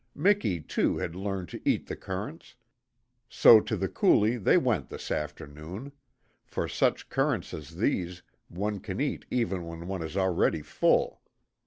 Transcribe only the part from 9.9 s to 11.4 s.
is already full.